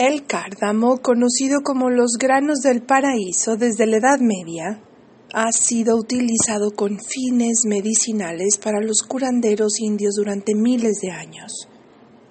El 0.00 0.24
cárdamo, 0.24 0.96
conocido 1.02 1.60
como 1.62 1.90
los 1.90 2.12
granos 2.18 2.60
del 2.60 2.80
paraíso 2.80 3.56
desde 3.58 3.84
la 3.84 3.98
Edad 3.98 4.18
Media, 4.18 4.80
ha 5.34 5.52
sido 5.52 5.94
utilizado 5.94 6.70
con 6.70 6.98
fines 6.98 7.64
medicinales 7.66 8.56
para 8.56 8.80
los 8.80 9.02
curanderos 9.02 9.78
indios 9.78 10.14
durante 10.14 10.54
miles 10.54 11.00
de 11.02 11.10
años. 11.10 11.68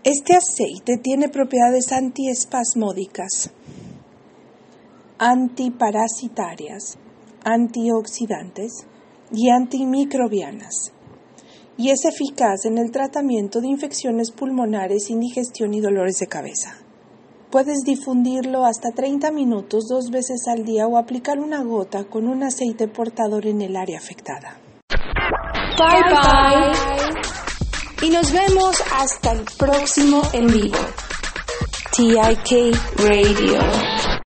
Este 0.04 0.36
aceite 0.36 0.98
tiene 0.98 1.30
propiedades 1.30 1.92
antiespasmódicas, 1.92 3.52
antiparasitarias, 5.20 6.98
antioxidantes 7.44 8.88
y 9.32 9.52
antimicrobianas, 9.52 10.92
y 11.78 11.92
es 11.92 12.04
eficaz 12.06 12.66
en 12.66 12.80
el 12.80 12.90
tratamiento 12.90 13.62
de 13.62 13.68
infecciones 13.68 14.32
pulmonares, 14.32 15.12
indigestión 15.12 15.76
y 15.76 15.82
dolores 15.82 16.18
de 16.18 16.26
cabeza. 16.26 16.89
Puedes 17.52 17.80
difundirlo 17.84 18.64
hasta 18.64 18.92
30 18.92 19.32
minutos 19.32 19.88
dos 19.90 20.12
veces 20.12 20.48
al 20.48 20.66
día 20.66 20.86
o 20.86 20.98
aplicar 20.98 21.40
una 21.40 21.64
gota 21.64 22.04
con 22.04 22.28
un 22.28 22.44
aceite 22.44 22.88
portador 22.88 23.48
en 23.48 23.62
el 23.62 23.76
área 23.76 23.98
afectada. 23.98 24.60
Bye 25.78 26.04
bye. 26.12 28.08
Y 28.08 28.12
nos 28.12 28.32
vemos 28.32 28.76
hasta 28.94 29.32
el 29.32 29.46
próximo 29.58 30.22
en 30.32 30.48
vivo. 30.48 30.78
TIK 31.96 32.76
Radio. 32.98 34.19